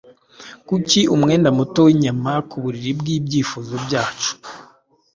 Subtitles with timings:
[0.67, 4.31] Kuki umwenda muto w'inyama ku buriri bw'ibyifuzo byacu?'